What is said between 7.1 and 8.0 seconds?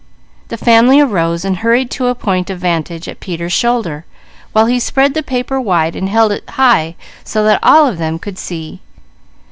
so that all of